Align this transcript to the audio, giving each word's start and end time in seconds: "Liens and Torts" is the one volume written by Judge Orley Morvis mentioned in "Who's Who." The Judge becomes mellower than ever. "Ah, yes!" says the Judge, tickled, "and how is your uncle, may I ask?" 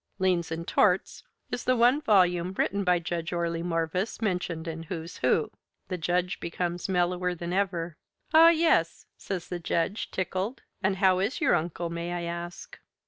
"Liens 0.17 0.51
and 0.51 0.67
Torts" 0.67 1.21
is 1.51 1.63
the 1.63 1.75
one 1.75 2.01
volume 2.01 2.53
written 2.57 2.83
by 2.83 2.97
Judge 2.97 3.31
Orley 3.31 3.61
Morvis 3.61 4.19
mentioned 4.19 4.67
in 4.67 4.81
"Who's 4.89 5.17
Who." 5.17 5.51
The 5.89 5.97
Judge 5.99 6.39
becomes 6.39 6.89
mellower 6.89 7.35
than 7.35 7.53
ever. 7.53 7.97
"Ah, 8.33 8.49
yes!" 8.49 9.05
says 9.15 9.47
the 9.47 9.59
Judge, 9.59 10.09
tickled, 10.09 10.63
"and 10.81 10.95
how 10.95 11.19
is 11.19 11.39
your 11.39 11.53
uncle, 11.53 11.91
may 11.91 12.13
I 12.13 12.23
ask?" 12.23 12.79